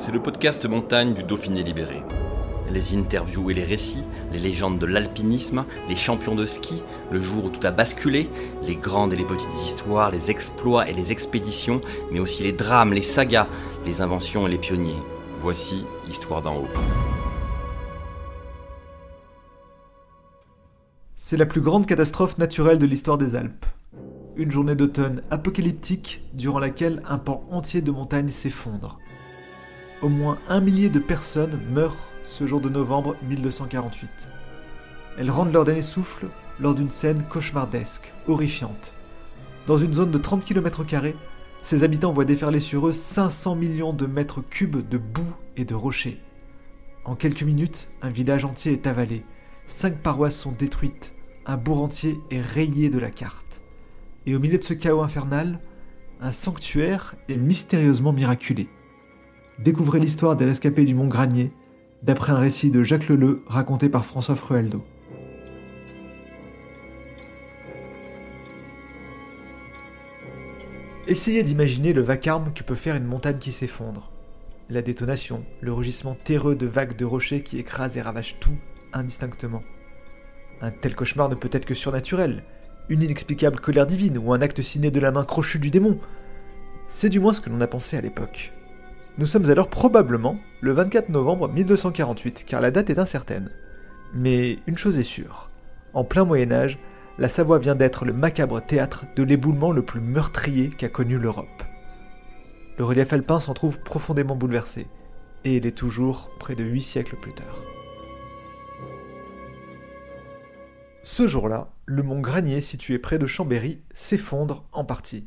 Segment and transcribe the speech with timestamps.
[0.00, 2.02] C'est le podcast montagne du Dauphiné libéré.
[2.72, 7.44] Les interviews et les récits, les légendes de l'alpinisme, les champions de ski, le jour
[7.44, 8.30] où tout a basculé,
[8.62, 12.94] les grandes et les petites histoires, les exploits et les expéditions, mais aussi les drames,
[12.94, 13.46] les sagas,
[13.84, 14.96] les inventions et les pionniers.
[15.42, 16.68] Voici Histoire d'en haut.
[21.14, 23.66] C'est la plus grande catastrophe naturelle de l'histoire des Alpes.
[24.36, 28.98] Une journée d'automne apocalyptique durant laquelle un pan entier de montagnes s'effondre.
[30.02, 34.08] Au moins un millier de personnes meurent ce jour de novembre 1248.
[35.18, 38.94] Elles rendent leur dernier souffle lors d'une scène cauchemardesque, horrifiante.
[39.66, 40.84] Dans une zone de 30 km,
[41.60, 45.74] ses habitants voient déferler sur eux 500 millions de mètres cubes de boue et de
[45.74, 46.18] rochers.
[47.04, 49.22] En quelques minutes, un village entier est avalé,
[49.66, 51.12] cinq paroisses sont détruites,
[51.44, 53.60] un bourg entier est rayé de la carte.
[54.24, 55.60] Et au milieu de ce chaos infernal,
[56.22, 58.70] un sanctuaire est mystérieusement miraculé.
[59.60, 61.52] Découvrez l'histoire des rescapés du Mont Granier,
[62.02, 64.82] d'après un récit de Jacques Leleu raconté par François Frueldo.
[71.06, 74.10] Essayez d'imaginer le vacarme que peut faire une montagne qui s'effondre.
[74.70, 78.56] La détonation, le rugissement terreux de vagues de rochers qui écrasent et ravagent tout
[78.94, 79.62] indistinctement.
[80.62, 82.44] Un tel cauchemar ne peut être que surnaturel,
[82.88, 85.98] une inexplicable colère divine ou un acte signé de la main crochue du démon.
[86.88, 88.54] C'est du moins ce que l'on a pensé à l'époque.
[89.18, 93.50] Nous sommes alors probablement le 24 novembre 1248, car la date est incertaine.
[94.14, 95.50] Mais une chose est sûre,
[95.92, 96.78] en plein Moyen Âge,
[97.18, 101.62] la Savoie vient d'être le macabre théâtre de l'éboulement le plus meurtrier qu'a connu l'Europe.
[102.78, 104.86] Le relief alpin s'en trouve profondément bouleversé,
[105.44, 107.62] et il est toujours près de huit siècles plus tard.
[111.02, 115.26] Ce jour-là, le mont Granier, situé près de Chambéry, s'effondre en partie.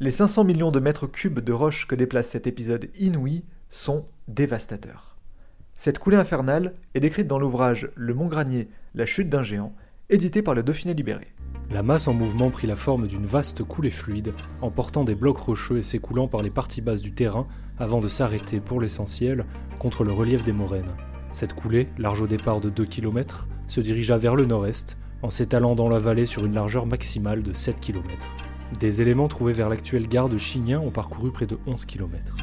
[0.00, 5.16] Les 500 millions de mètres cubes de roches que déplace cet épisode inouï sont dévastateurs.
[5.74, 9.74] Cette coulée infernale est décrite dans l'ouvrage Le Mont Granier, la chute d'un géant,
[10.08, 11.26] édité par le Dauphiné libéré.
[11.72, 15.78] La masse en mouvement prit la forme d'une vaste coulée fluide, emportant des blocs rocheux
[15.78, 19.46] et s'écoulant par les parties basses du terrain avant de s'arrêter, pour l'essentiel,
[19.80, 20.94] contre le relief des moraines.
[21.32, 25.74] Cette coulée, large au départ de 2 km, se dirigea vers le nord-est, en s'étalant
[25.74, 28.28] dans la vallée sur une largeur maximale de 7 km.
[28.76, 32.34] Des éléments trouvés vers l'actuelle gare de Chignin ont parcouru près de 11 km.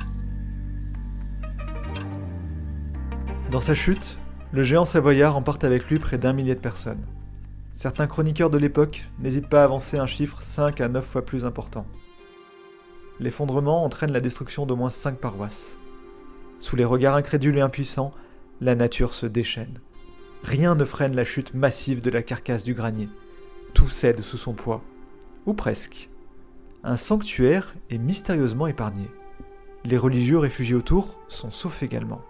[3.51, 4.17] Dans sa chute,
[4.51, 7.05] le géant savoyard emporte avec lui près d'un millier de personnes.
[7.73, 11.45] Certains chroniqueurs de l'époque n'hésitent pas à avancer un chiffre 5 à 9 fois plus
[11.45, 11.85] important.
[13.19, 15.77] L'effondrement entraîne la destruction d'au moins 5 paroisses.
[16.59, 18.13] Sous les regards incrédules et impuissants,
[18.61, 19.79] la nature se déchaîne.
[20.43, 23.09] Rien ne freine la chute massive de la carcasse du granier.
[23.73, 24.81] Tout cède sous son poids.
[25.45, 26.09] Ou presque
[26.85, 29.09] un sanctuaire est mystérieusement épargné.
[29.85, 32.21] Les religieux réfugiés autour sont saufs également.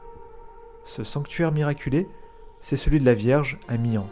[0.85, 2.07] Ce sanctuaire miraculé,
[2.61, 4.07] c'est celui de la Vierge à Mian.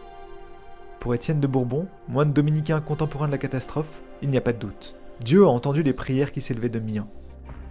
[1.00, 4.60] Pour Étienne de Bourbon, moine dominicain contemporain de la catastrophe, il n'y a pas de
[4.60, 4.96] doute.
[5.22, 7.08] Dieu a entendu les prières qui s'élevaient de Mian.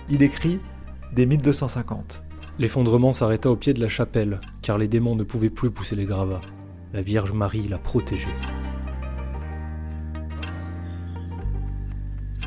[0.09, 0.59] Il écrit
[1.13, 2.25] dès 1250.
[2.59, 6.07] L'effondrement s'arrêta au pied de la chapelle, car les démons ne pouvaient plus pousser les
[6.07, 6.41] gravats.
[6.95, 8.29] La Vierge Marie l'a protégé.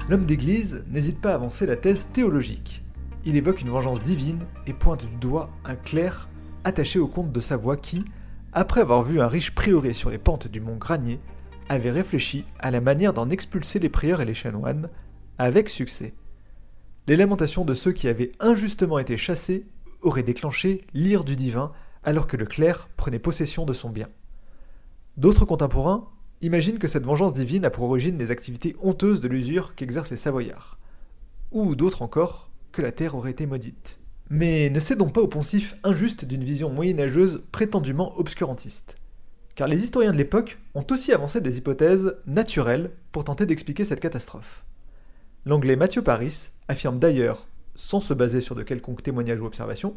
[0.09, 2.83] L'homme d'église n'hésite pas à avancer la thèse théologique.
[3.25, 6.29] Il évoque une vengeance divine et pointe du doigt un clerc
[6.63, 8.05] attaché au comte de Savoie qui,
[8.53, 11.19] après avoir vu un riche prieuré sur les pentes du mont Granier,
[11.69, 14.89] avait réfléchi à la manière d'en expulser les prieurs et les chanoines,
[15.37, 16.13] avec succès.
[17.07, 19.65] Les lamentations de ceux qui avaient injustement été chassés
[20.01, 21.71] auraient déclenché l'ire du divin
[22.03, 24.07] alors que le clerc prenait possession de son bien.
[25.17, 26.07] D'autres contemporains
[26.41, 30.17] Imagine que cette vengeance divine a pour origine les activités honteuses de l'usure qu'exercent les
[30.17, 30.77] Savoyards.
[31.51, 33.99] Ou d'autres encore, que la terre aurait été maudite.
[34.29, 38.97] Mais ne cédons pas au poncif injuste d'une vision moyenâgeuse prétendument obscurantiste.
[39.55, 44.01] Car les historiens de l'époque ont aussi avancé des hypothèses naturelles pour tenter d'expliquer cette
[44.01, 44.65] catastrophe.
[45.45, 49.95] L'anglais Matthew Paris affirme d'ailleurs, sans se baser sur de quelconques témoignages ou observations,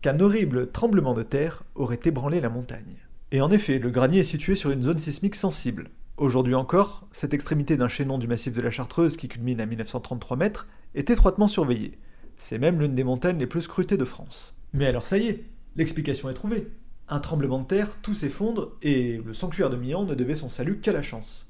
[0.00, 2.96] qu'un horrible tremblement de terre aurait ébranlé la montagne.
[3.30, 5.90] Et en effet, le granier est situé sur une zone sismique sensible.
[6.16, 10.36] Aujourd'hui encore, cette extrémité d'un chaînon du massif de la Chartreuse qui culmine à 1933
[10.38, 11.98] mètres est étroitement surveillée.
[12.38, 14.54] C'est même l'une des montagnes les plus scrutées de France.
[14.72, 15.44] Mais alors ça y est,
[15.76, 16.68] l'explication est trouvée.
[17.08, 20.78] Un tremblement de terre, tout s'effondre, et le sanctuaire de Mian ne devait son salut
[20.78, 21.48] qu'à la chance.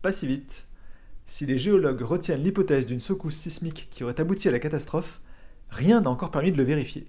[0.00, 0.66] Pas si vite.
[1.26, 5.20] Si les géologues retiennent l'hypothèse d'une secousse sismique qui aurait abouti à la catastrophe,
[5.68, 7.06] rien n'a encore permis de le vérifier.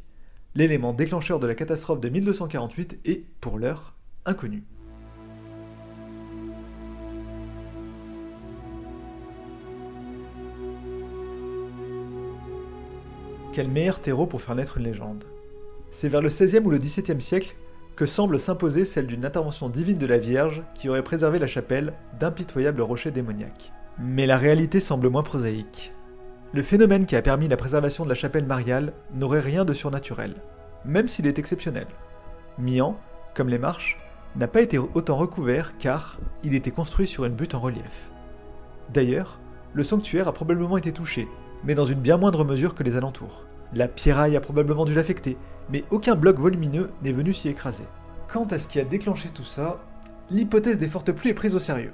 [0.58, 3.94] L'élément déclencheur de la catastrophe de 1248 est, pour l'heure,
[4.26, 4.64] inconnu.
[13.54, 15.26] Quel meilleur terreau pour faire naître une légende?
[15.92, 17.56] C'est vers le XVIe ou le XVIIe siècle
[17.96, 21.94] que semble s'imposer celle d'une intervention divine de la Vierge qui aurait préservé la chapelle
[22.20, 23.72] d'impitoyables rochers démoniaques.
[24.00, 25.94] Mais la réalité semble moins prosaïque.
[26.54, 30.36] Le phénomène qui a permis la préservation de la chapelle mariale n'aurait rien de surnaturel,
[30.86, 31.88] même s'il est exceptionnel.
[32.58, 32.98] Mian,
[33.36, 33.98] comme les marches,
[34.38, 38.10] n'a pas été autant recouvert car il était construit sur une butte en relief.
[38.94, 39.42] D'ailleurs,
[39.74, 41.28] le sanctuaire a probablement été touché,
[41.66, 43.46] mais dans une bien moindre mesure que les alentours.
[43.74, 45.38] La pierraille a probablement dû l'affecter,
[45.70, 47.84] mais aucun bloc volumineux n'est venu s'y écraser.
[48.32, 49.84] Quant à ce qui a déclenché tout ça,
[50.30, 51.92] l'hypothèse des fortes pluies est prise au sérieux.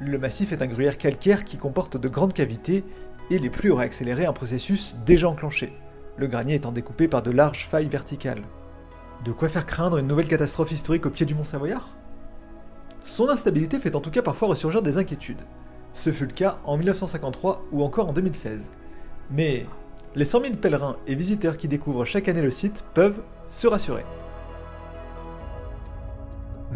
[0.00, 2.84] Le massif est un gruyère calcaire qui comporte de grandes cavités,
[3.32, 5.72] et les pluies auraient accéléré un processus déjà enclenché,
[6.18, 8.42] le granier étant découpé par de larges failles verticales.
[9.24, 11.88] De quoi faire craindre une nouvelle catastrophe historique au pied du mont Savoyard?
[13.02, 15.42] Son instabilité fait en tout cas parfois ressurgir des inquiétudes.
[15.94, 18.70] Ce fut le cas en 1953 ou encore en 2016.
[19.30, 19.66] Mais
[20.14, 24.04] les 100 000 pèlerins et visiteurs qui découvrent chaque année le site peuvent se rassurer.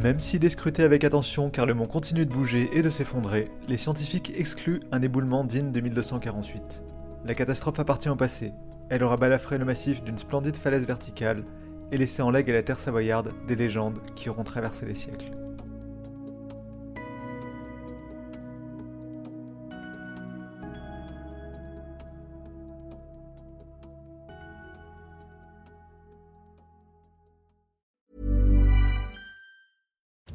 [0.03, 3.49] Même s'il est scruté avec attention car le mont continue de bouger et de s'effondrer,
[3.67, 6.83] les scientifiques excluent un éboulement digne de 1248.
[7.25, 8.53] La catastrophe appartient au passé.
[8.91, 11.45] Elle aura balafré le massif d'une splendide falaise verticale
[11.93, 15.46] et laissé en legs à la terre savoyarde des légendes qui auront traversé les siècles.